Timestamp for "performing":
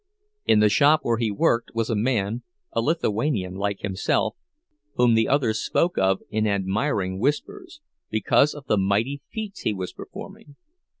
9.93-10.55